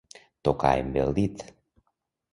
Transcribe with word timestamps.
Tocar 0.47 0.71
amb 0.79 0.97
el 1.03 1.15
dit. 1.21 1.47